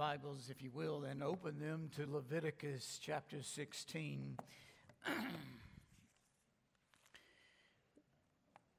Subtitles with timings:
[0.00, 4.38] Bibles, if you will, and open them to Leviticus chapter 16.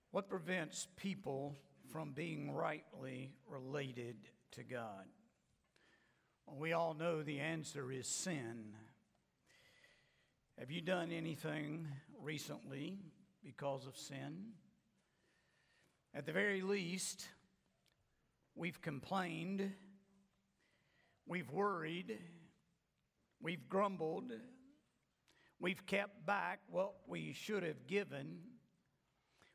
[0.09, 1.59] what prevents people
[1.93, 4.15] from being rightly related
[4.53, 5.05] to God?
[6.47, 8.73] Well, we all know the answer is sin.
[10.57, 11.87] Have you done anything
[12.19, 12.97] recently
[13.43, 14.53] because of sin?
[16.15, 17.27] At the very least,
[18.55, 19.71] we've complained
[21.25, 22.17] We've worried.
[23.41, 24.31] We've grumbled.
[25.59, 28.39] We've kept back what we should have given.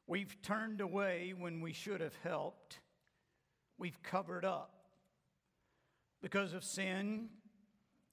[0.07, 2.79] We've turned away when we should have helped.
[3.79, 4.73] We've covered up.
[6.23, 7.29] Because of sin,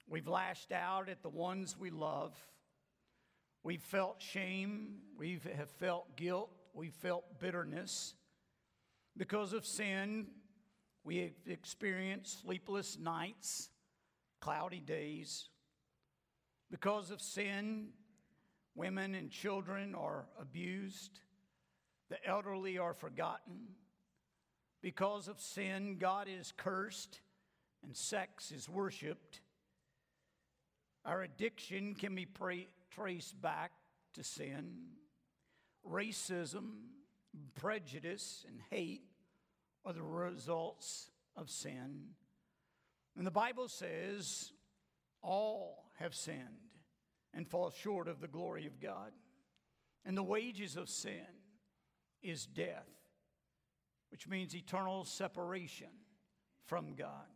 [0.08, 2.36] we've lashed out at the ones we love.
[3.64, 4.98] We've felt shame.
[5.18, 6.50] We have felt guilt.
[6.74, 8.16] We've felt bitterness.
[9.16, 10.28] Because of sin,
[11.04, 13.70] we have experienced sleepless nights,
[14.40, 15.50] cloudy days.
[16.72, 17.90] Because of sin,
[18.76, 21.20] women and children are abused,
[22.10, 23.76] the elderly are forgotten.
[24.82, 27.22] Because of sin, God is cursed
[27.84, 29.42] and sex is worshiped.
[31.06, 33.72] Our addiction can be pra- traced back
[34.14, 34.74] to sin.
[35.90, 36.72] Racism,
[37.56, 39.04] prejudice, and hate
[39.86, 42.10] are the results of sin.
[43.18, 44.52] And the Bible says
[45.22, 46.72] all have sinned
[47.34, 49.12] and fall short of the glory of God.
[50.06, 51.26] And the wages of sin
[52.22, 52.90] is death,
[54.12, 55.88] which means eternal separation
[56.66, 57.28] from God.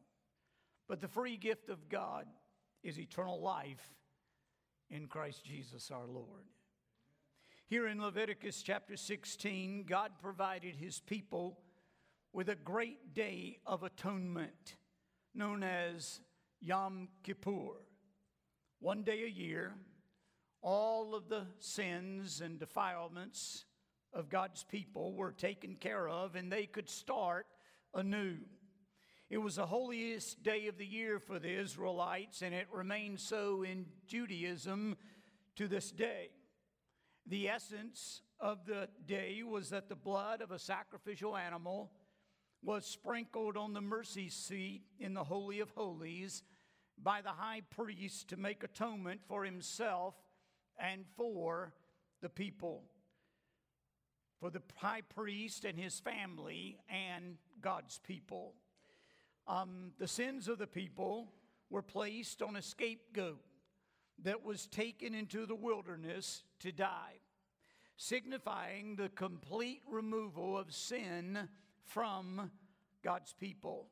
[0.88, 2.26] But the free gift of God
[2.84, 3.96] is eternal life
[4.90, 6.46] in Christ Jesus our Lord.
[7.68, 11.60] Here in Leviticus chapter 16, God provided his people
[12.38, 14.76] with a great day of atonement
[15.34, 16.22] known as
[16.62, 17.82] Yom Kippur.
[18.80, 19.74] One day a year,
[20.62, 23.66] all of the sins and defilements
[24.14, 27.48] of God's people were taken care of and they could start
[27.96, 28.36] anew.
[29.32, 33.64] It was the holiest day of the year for the Israelites, and it remains so
[33.64, 34.96] in Judaism
[35.56, 36.30] to this day.
[37.26, 41.90] The essence of the day was that the blood of a sacrificial animal
[42.62, 46.44] was sprinkled on the mercy seat in the Holy of Holies
[47.02, 50.16] by the high priest to make atonement for himself
[50.80, 51.74] and for
[52.22, 52.84] the people.
[54.40, 58.54] For the high priest and his family and God's people.
[59.48, 61.32] Um, the sins of the people
[61.70, 63.40] were placed on a scapegoat
[64.24, 67.20] that was taken into the wilderness to die,
[67.98, 71.48] signifying the complete removal of sin
[71.88, 72.52] from
[73.04, 73.88] God's people.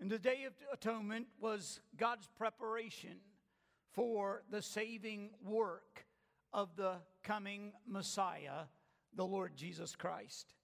[0.00, 3.16] And the Day of Atonement was God's preparation
[3.90, 6.06] for the saving work
[6.52, 8.66] of the coming Messiah,
[9.14, 10.54] the Lord Jesus Christ.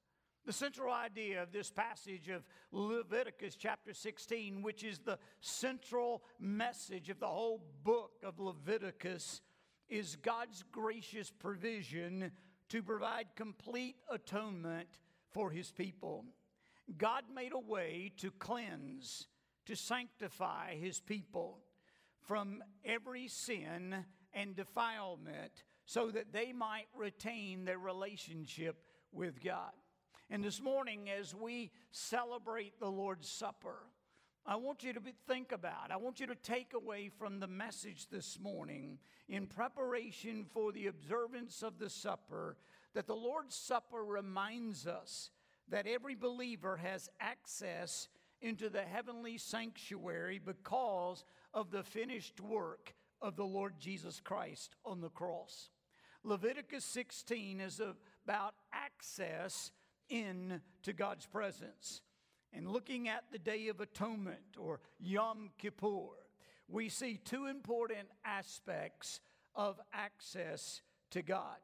[0.46, 7.08] The central idea of this passage of Leviticus chapter 16, which is the central message
[7.08, 9.40] of the whole book of Leviticus,
[9.88, 12.30] is God's gracious provision
[12.68, 14.98] to provide complete atonement
[15.34, 16.24] for his people.
[16.96, 19.26] God made a way to cleanse,
[19.66, 21.58] to sanctify his people
[22.22, 28.76] from every sin and defilement so that they might retain their relationship
[29.12, 29.72] with God.
[30.30, 33.80] And this morning, as we celebrate the Lord's Supper,
[34.46, 38.08] I want you to think about, I want you to take away from the message
[38.08, 42.58] this morning in preparation for the observance of the supper
[42.94, 45.30] that the Lord's Supper reminds us
[45.68, 48.08] that every believer has access
[48.40, 55.00] into the heavenly sanctuary because of the finished work of the Lord Jesus Christ on
[55.00, 55.70] the cross.
[56.22, 57.80] Leviticus 16 is
[58.24, 59.70] about access
[60.08, 62.02] into God's presence.
[62.52, 66.10] And looking at the Day of Atonement or Yom Kippur,
[66.68, 69.20] we see two important aspects
[69.54, 71.56] of access to God.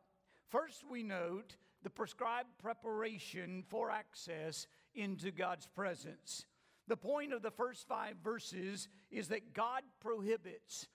[0.50, 6.44] First, we note the prescribed preparation for access into God's presence.
[6.88, 10.88] The point of the first five verses is that God prohibits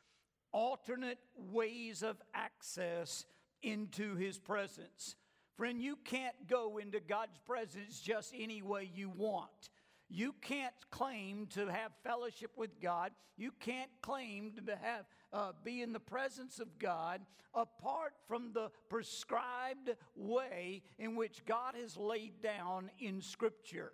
[0.52, 3.26] alternate ways of access
[3.62, 5.16] into his presence.
[5.56, 9.70] Friend, you can't go into God's presence just any way you want.
[10.16, 13.12] You can't claim to have fellowship with God.
[13.36, 15.04] You can't claim to have
[15.34, 17.20] uh, be in the presence of God
[17.54, 23.92] apart from the prescribed way in which God has laid down in Scripture.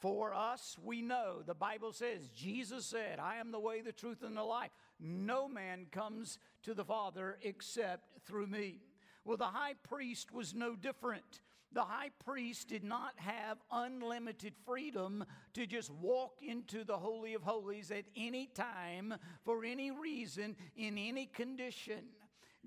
[0.00, 4.24] For us, we know, the Bible says, Jesus said, I am the way, the truth,
[4.24, 4.72] and the life.
[4.98, 8.80] No man comes to the Father except through me.
[9.24, 11.40] Well, the high priest was no different.
[11.74, 15.24] The high priest did not have unlimited freedom
[15.54, 19.14] to just walk into the Holy of Holies at any time,
[19.44, 22.04] for any reason, in any condition.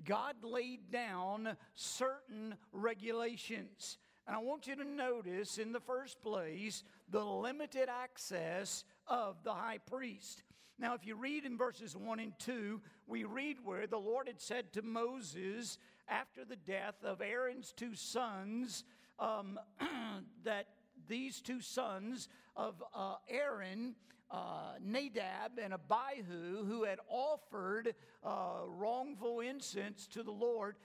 [0.04, 3.98] God laid down certain regulations.
[4.28, 9.54] And I want you to notice, in the first place, the limited access of the
[9.54, 10.42] high priest.
[10.80, 14.42] Now, if you read in verses 1 and 2, we read where the Lord had
[14.42, 15.78] said to Moses
[16.08, 18.84] after the death of Aaron's two sons,
[19.20, 19.60] um,
[20.44, 20.68] that
[21.08, 23.96] these two sons of uh, Aaron,
[24.32, 30.76] uh, Nadab and Abihu, who had offered uh, wrongful incense to the Lord,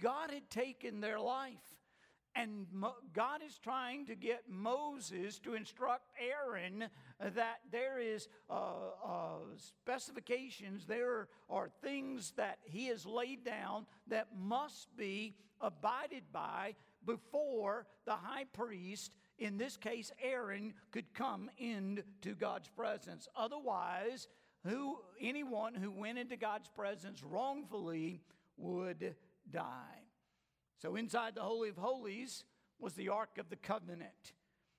[0.00, 1.54] God had taken their life.
[2.38, 6.84] And Mo- God is trying to get Moses to instruct Aaron
[7.18, 8.52] that there is uh,
[9.04, 16.76] uh, specifications, there are things that he has laid down that must be abided by
[17.04, 23.26] before the high priest, in this case Aaron, could come into God's presence.
[23.34, 24.28] Otherwise,
[24.64, 28.20] who anyone who went into God's presence wrongfully
[28.56, 29.16] would
[29.50, 29.97] die.
[30.78, 32.44] So inside the holy of holies
[32.78, 34.32] was the ark of the covenant,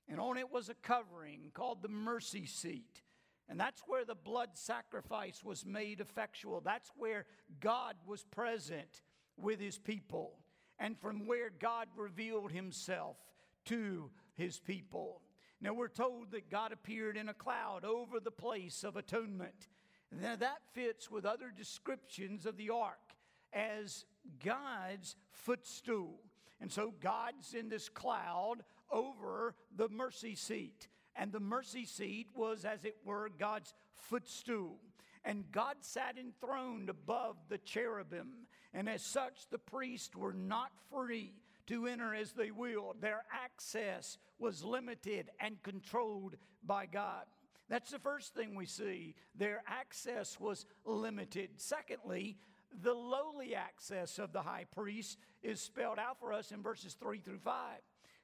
[0.07, 3.03] and on it was a covering called the mercy seat.
[3.49, 6.61] And that's where the blood sacrifice was made effectual.
[6.61, 7.25] That's where
[7.59, 9.01] God was present
[9.37, 10.33] with his people
[10.77, 13.17] and from where God revealed himself
[13.65, 15.21] to his people.
[15.61, 19.67] Now we're told that God appeared in a cloud over the place of atonement.
[20.11, 23.15] And now that fits with other descriptions of the ark
[23.53, 24.05] as
[24.43, 26.19] God's footstool.
[26.61, 28.57] And so God's in this cloud
[28.91, 30.87] over the mercy seat.
[31.15, 34.77] And the mercy seat was, as it were, God's footstool.
[35.25, 38.47] And God sat enthroned above the cherubim.
[38.73, 41.33] And as such, the priests were not free
[41.67, 42.97] to enter as they willed.
[43.01, 47.25] Their access was limited and controlled by God.
[47.69, 49.15] That's the first thing we see.
[49.35, 51.51] Their access was limited.
[51.57, 52.37] Secondly,
[52.81, 57.19] the lowly access of the high priest is spelled out for us in verses 3
[57.19, 57.53] through 5.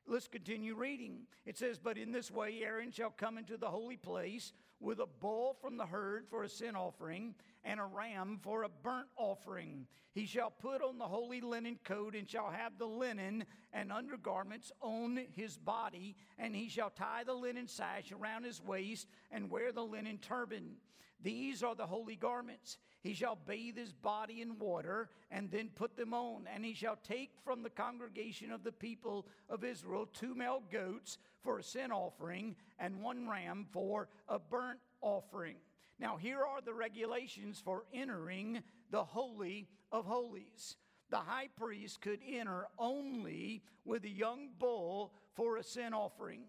[0.07, 1.21] Let's continue reading.
[1.45, 5.07] It says, But in this way Aaron shall come into the holy place with a
[5.07, 7.33] bull from the herd for a sin offering
[7.65, 9.87] and a ram for a burnt offering.
[10.13, 14.71] He shall put on the holy linen coat and shall have the linen and undergarments
[14.79, 19.73] on his body, and he shall tie the linen sash around his waist and wear
[19.73, 20.77] the linen turban.
[21.21, 22.77] These are the holy garments.
[23.01, 26.47] He shall bathe his body in water and then put them on.
[26.53, 31.17] And he shall take from the congregation of the people of Israel two male goats
[31.43, 35.55] for a sin offering and one ram for a burnt offering.
[35.99, 38.61] Now, here are the regulations for entering
[38.91, 40.75] the Holy of Holies.
[41.09, 46.41] The high priest could enter only with a young bull for a sin offering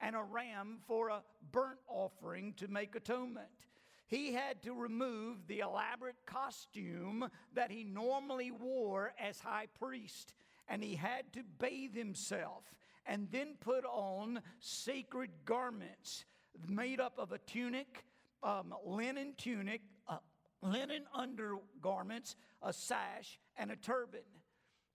[0.00, 1.22] and a ram for a
[1.52, 3.48] burnt offering to make atonement.
[4.08, 10.32] He had to remove the elaborate costume that he normally wore as high priest,
[10.68, 12.64] and he had to bathe himself
[13.04, 16.24] and then put on sacred garments
[16.68, 18.04] made up of a tunic,
[18.42, 20.18] um, linen tunic, uh,
[20.62, 24.20] linen undergarments, a sash, and a turban.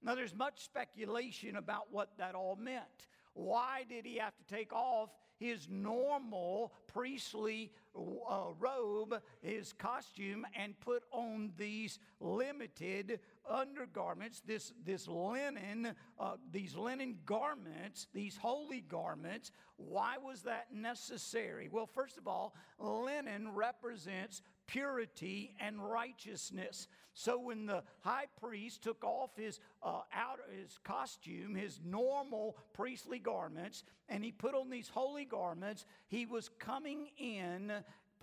[0.03, 3.07] Now, there's much speculation about what that all meant.
[3.33, 10.79] Why did he have to take off his normal priestly uh, robe, his costume, and
[10.79, 13.19] put on these limited
[13.49, 19.51] undergarments, this, this linen, uh, these linen garments, these holy garments.
[19.77, 21.69] Why was that necessary?
[21.71, 24.41] Well, first of all, linen represents
[24.71, 26.87] purity and righteousness.
[27.13, 33.19] So when the high priest took off his uh, outer his costume, his normal priestly
[33.19, 37.73] garments, and he put on these holy garments, he was coming in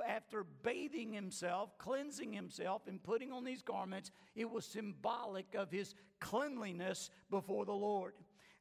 [0.07, 5.95] after bathing himself, cleansing himself, and putting on these garments, it was symbolic of his
[6.19, 8.15] cleanliness before the Lord.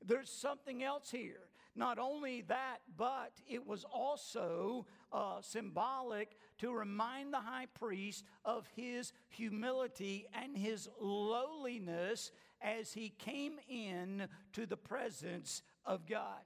[0.06, 1.48] There's something else here.
[1.78, 8.68] Not only that, but it was also uh, symbolic to remind the high priest of
[8.76, 16.42] his humility and his lowliness as he came in to the presence of God.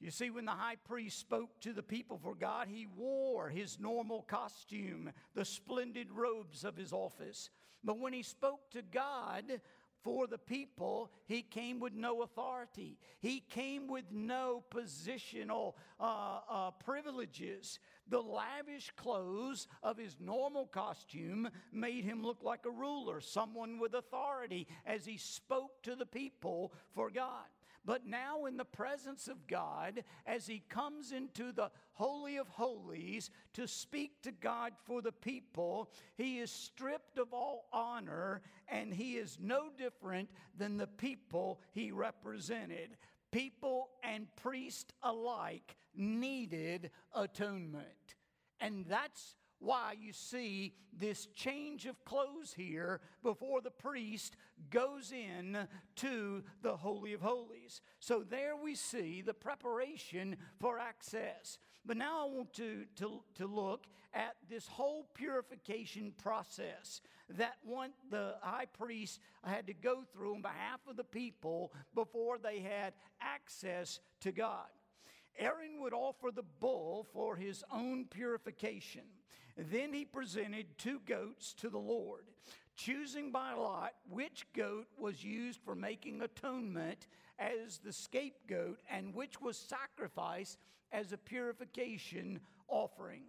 [0.00, 3.80] You see, when the high priest spoke to the people for God, he wore his
[3.80, 7.50] normal costume, the splendid robes of his office.
[7.82, 9.60] But when he spoke to God,
[10.02, 12.98] for the people, he came with no authority.
[13.20, 17.78] He came with no positional uh, uh, privileges.
[18.08, 23.94] The lavish clothes of his normal costume made him look like a ruler, someone with
[23.94, 27.46] authority, as he spoke to the people for God.
[27.88, 33.30] But now, in the presence of God, as he comes into the Holy of Holies
[33.54, 39.16] to speak to God for the people, he is stripped of all honor and he
[39.16, 42.98] is no different than the people he represented.
[43.32, 48.16] People and priest alike needed atonement.
[48.60, 54.36] And that's why you see this change of clothes here before the priest
[54.70, 57.80] goes in to the Holy of Holies.
[58.00, 61.58] So there we see the preparation for access.
[61.84, 67.00] But now I want to, to, to look at this whole purification process
[67.30, 72.38] that one, the high priest had to go through on behalf of the people before
[72.38, 74.66] they had access to God.
[75.38, 79.02] Aaron would offer the bull for his own purification.
[79.58, 82.26] Then he presented two goats to the Lord,
[82.76, 87.08] choosing by lot which goat was used for making atonement
[87.40, 90.58] as the scapegoat and which was sacrificed
[90.92, 92.38] as a purification
[92.68, 93.24] offering.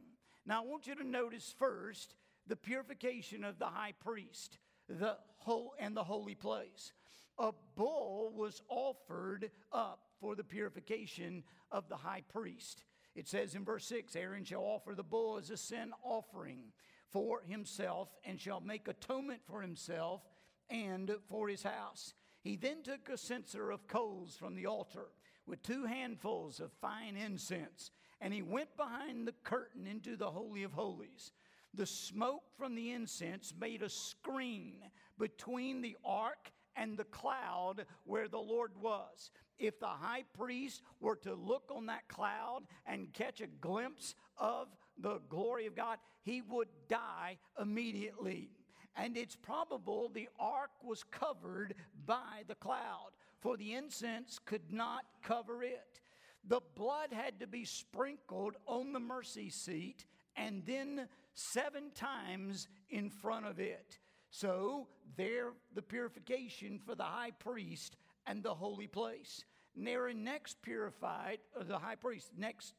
[0.46, 2.14] Now, I want you to notice first
[2.46, 6.94] the purification of the high priest the whole and the holy place.
[7.38, 12.84] A bull was offered up for the purification of the high priest.
[13.16, 16.72] It says in verse 6 Aaron shall offer the bull as a sin offering
[17.10, 20.22] for himself and shall make atonement for himself
[20.70, 22.14] and for his house.
[22.42, 25.08] He then took a censer of coals from the altar
[25.46, 30.64] with two handfuls of fine incense, and he went behind the curtain into the Holy
[30.64, 31.32] of Holies.
[31.74, 34.76] The smoke from the incense made a screen
[35.18, 39.32] between the ark and the cloud where the Lord was.
[39.60, 44.70] If the high priest were to look on that cloud and catch a glimpse of
[44.98, 48.52] the glory of God, he would die immediately.
[48.96, 55.04] And it's probable the ark was covered by the cloud, for the incense could not
[55.22, 56.00] cover it.
[56.48, 60.06] The blood had to be sprinkled on the mercy seat
[60.36, 64.00] and then seven times in front of it.
[64.32, 69.44] So, there, the purification for the high priest and the holy place.
[69.76, 72.74] And Aaron next purified, the high priest next,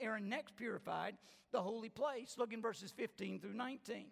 [0.00, 1.16] Aaron next purified
[1.50, 2.36] the holy place.
[2.38, 4.06] Look in verses 15 through 19.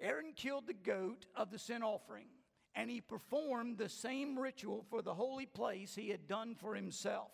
[0.00, 2.26] Aaron killed the goat of the sin offering,
[2.74, 7.30] and he performed the same ritual for the holy place he had done for himself.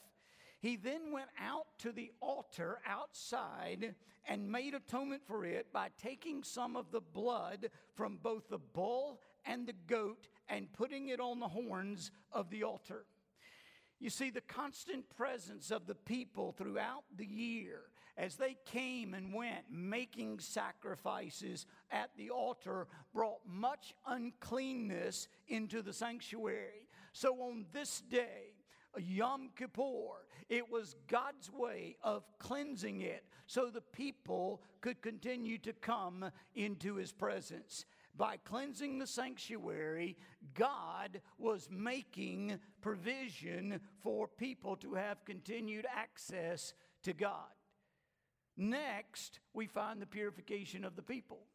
[0.62, 3.96] He then went out to the altar outside
[4.28, 9.20] and made atonement for it by taking some of the blood from both the bull
[9.44, 13.06] and the goat and putting it on the horns of the altar.
[13.98, 17.80] You see, the constant presence of the people throughout the year
[18.16, 25.92] as they came and went making sacrifices at the altar brought much uncleanness into the
[25.92, 26.88] sanctuary.
[27.12, 28.51] So on this day,
[28.98, 35.72] Yom Kippur, it was God's way of cleansing it so the people could continue to
[35.72, 37.84] come into his presence.
[38.14, 40.16] By cleansing the sanctuary,
[40.54, 47.48] God was making provision for people to have continued access to God.
[48.56, 51.46] Next, we find the purification of the people.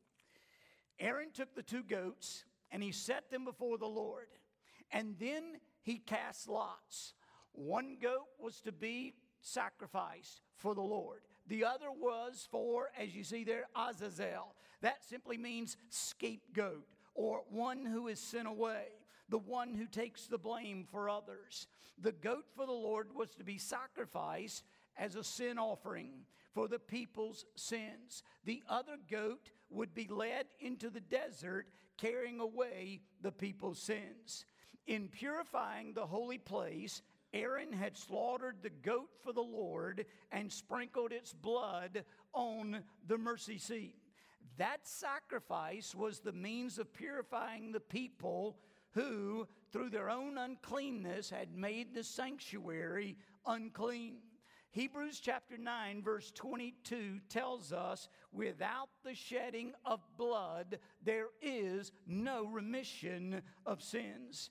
[1.00, 4.28] Aaron took the two goats and he set them before the Lord.
[4.92, 7.14] And then he cast lots.
[7.58, 11.22] One goat was to be sacrificed for the Lord.
[11.48, 14.54] The other was for, as you see there, Azazel.
[14.82, 16.86] That simply means scapegoat
[17.16, 18.86] or one who is sent away,
[19.28, 21.68] the one who takes the blame for others.
[22.00, 24.64] The goat for the Lord was to be sacrificed
[24.96, 26.12] as a sin offering
[26.54, 28.22] for the people's sins.
[28.46, 34.46] The other goat would be led into the desert carrying away the people's sins.
[34.86, 37.02] In purifying the holy place,
[37.38, 42.04] Aaron had slaughtered the goat for the Lord and sprinkled its blood
[42.34, 43.96] on the mercy seat.
[44.58, 48.58] That sacrifice was the means of purifying the people
[48.92, 53.16] who, through their own uncleanness, had made the sanctuary
[53.46, 54.18] unclean.
[54.72, 62.48] Hebrews chapter 9, verse 22 tells us without the shedding of blood, there is no
[62.48, 64.50] remission of sins.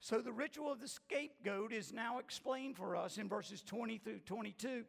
[0.00, 4.20] So the ritual of the scapegoat is now explained for us in verses 20 through
[4.20, 4.84] 22.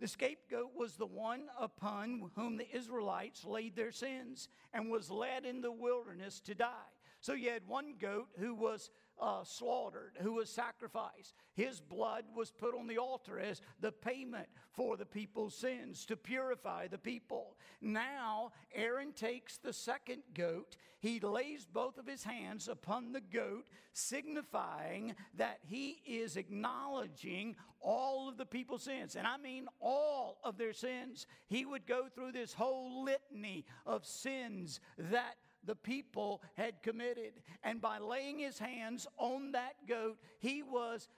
[0.00, 5.44] The scapegoat was the one upon whom the Israelites laid their sins and was led
[5.44, 6.88] in the wilderness to die.
[7.20, 11.34] So you had one goat who was uh, slaughtered, who was sacrificed.
[11.54, 16.16] His blood was put on the altar as the payment for the people's sins to
[16.16, 17.56] purify the people.
[17.82, 20.76] Now, Aaron takes the second goat.
[21.00, 28.28] He lays both of his hands upon the goat, signifying that he is acknowledging all
[28.28, 29.16] of the people's sins.
[29.16, 31.26] And I mean all of their sins.
[31.46, 35.36] He would go through this whole litany of sins that
[35.70, 37.34] the people had committed.
[37.62, 41.08] And by laying his hands on that goat, he was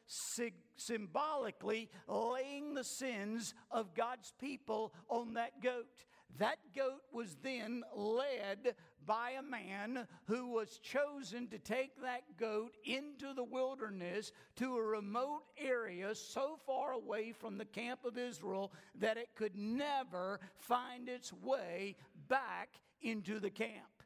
[0.76, 6.04] symbolically laying the sins of God's people on that goat.
[6.38, 8.74] That goat was then led
[9.06, 14.82] by a man who was chosen to take that goat into the wilderness to a
[14.82, 21.08] remote area so far away from the camp of Israel that it could never find
[21.08, 21.96] its way
[22.28, 22.68] back
[23.00, 24.01] into the camp.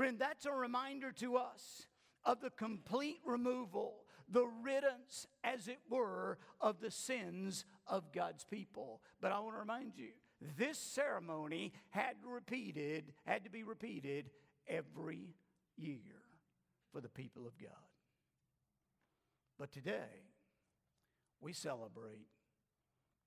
[0.00, 1.86] Friend, that's a reminder to us
[2.24, 9.02] of the complete removal, the riddance, as it were, of the sins of God's people.
[9.20, 10.12] But I want to remind you,
[10.56, 14.30] this ceremony had repeated, had to be repeated
[14.66, 15.34] every
[15.76, 16.22] year
[16.90, 17.68] for the people of God.
[19.58, 20.30] But today,
[21.42, 22.28] we celebrate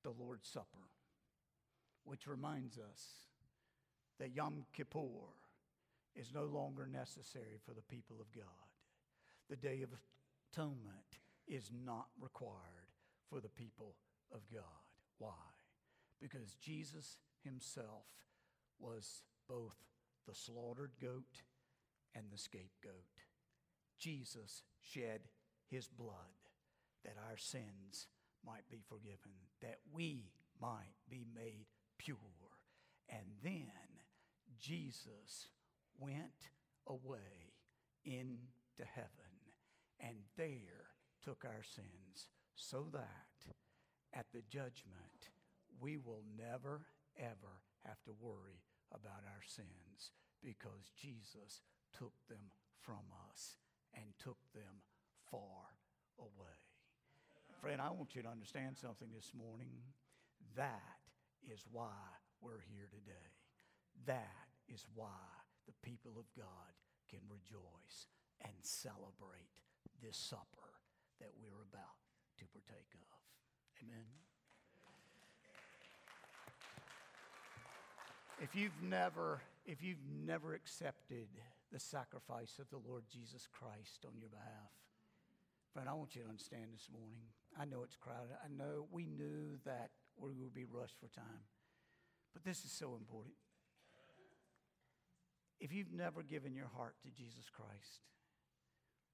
[0.02, 0.90] the Lord's Supper,
[2.04, 3.04] which reminds us
[4.20, 5.36] that Yom Kippur
[6.16, 8.46] is no longer necessary for the people of God.
[9.50, 9.90] The Day of
[10.52, 12.92] Atonement is not required
[13.30, 13.96] for the people
[14.34, 14.64] of God.
[15.18, 15.32] Why?
[16.22, 18.06] Because Jesus himself
[18.80, 19.76] was both
[20.28, 21.44] the slaughtered goat
[22.16, 23.24] and the scapegoat.
[24.00, 25.22] Jesus shed
[25.70, 26.14] his blood
[27.04, 28.08] that our sins
[28.46, 31.66] might be forgiven, that we might be made
[31.98, 32.18] pure.
[33.10, 33.72] And then
[34.60, 35.48] Jesus
[36.00, 36.50] went
[36.88, 37.54] away
[38.06, 39.34] into heaven
[40.00, 40.92] and there
[41.24, 43.54] took our sins so that
[44.14, 45.32] at the judgment
[45.80, 46.82] we will never,
[47.18, 48.62] ever have to worry
[48.94, 50.12] about our sins
[50.44, 51.62] because Jesus
[51.98, 53.58] took them from us
[53.96, 54.84] and took them
[55.32, 55.80] far
[56.20, 56.60] away.
[57.62, 59.80] Friend, I want you to understand something this morning.
[60.56, 61.00] That
[61.50, 61.96] is why
[62.42, 63.32] we're here today.
[64.06, 66.74] That is why the people of God
[67.10, 68.08] can rejoice
[68.44, 69.62] and celebrate
[70.02, 70.70] this supper
[71.20, 72.02] that we're about
[72.40, 73.20] to partake of.
[73.84, 74.06] Amen.
[78.42, 81.28] If you've never if you've never accepted
[81.72, 84.76] the sacrifice of the Lord Jesus Christ on your behalf,
[85.72, 87.24] friend, I want you to understand this morning.
[87.58, 88.36] I know it's crowded.
[88.44, 91.48] I know we knew that we would be rushed for time.
[92.34, 93.36] But this is so important.
[95.64, 98.04] If you've never given your heart to Jesus Christ,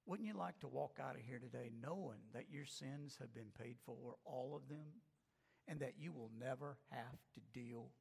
[0.04, 3.54] wouldn't you like to walk out of here today knowing that your sins have been
[3.56, 4.98] paid for, all of them,
[5.68, 7.92] and that you will never have to deal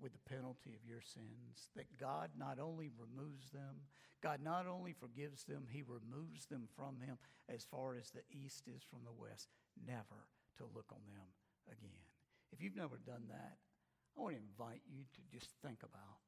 [0.00, 1.70] with the penalty of your sins?
[1.76, 3.86] That God not only removes them,
[4.20, 8.66] God not only forgives them, He removes them from Him as far as the east
[8.66, 9.46] is from the west,
[9.86, 10.26] never
[10.58, 11.30] to look on them
[11.70, 12.02] again.
[12.50, 13.58] If you've never done that,
[14.18, 16.18] I want to invite you to just think about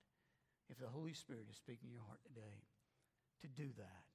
[0.70, 2.66] if the Holy Spirit is speaking in your heart today,
[3.42, 4.06] to do that.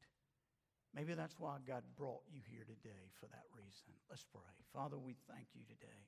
[0.96, 3.92] Maybe that's why God brought you here today for that reason.
[4.10, 4.50] Let's pray.
[4.74, 6.08] Father, we thank you today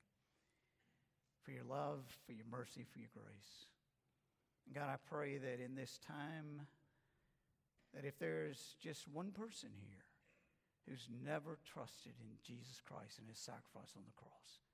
[1.44, 3.68] for your love, for your mercy, for your grace.
[4.66, 6.66] And God, I pray that in this time,
[7.94, 10.06] that if there's just one person here
[10.88, 14.64] who's never trusted in Jesus Christ and his sacrifice on the cross,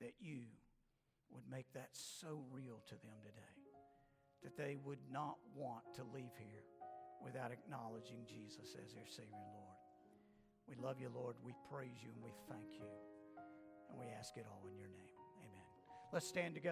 [0.00, 0.46] that you
[1.30, 3.59] would make that so real to them today
[4.42, 6.64] that they would not want to leave here
[7.22, 9.76] without acknowledging Jesus as their Savior Lord.
[10.68, 11.36] We love you, Lord.
[11.44, 12.88] We praise you and we thank you.
[13.90, 15.16] And we ask it all in your name.
[15.42, 15.66] Amen.
[16.12, 16.68] Let's stand together.